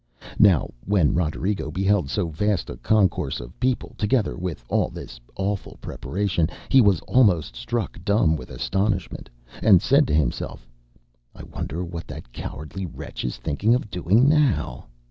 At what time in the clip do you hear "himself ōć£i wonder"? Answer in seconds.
10.15-11.85